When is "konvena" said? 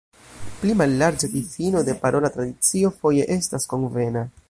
3.75-4.31